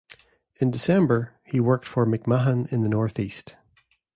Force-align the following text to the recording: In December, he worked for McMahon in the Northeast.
In 0.55 0.71
December, 0.71 1.35
he 1.43 1.59
worked 1.59 1.87
for 1.87 2.07
McMahon 2.07 2.67
in 2.73 2.81
the 2.81 2.89
Northeast. 2.89 3.55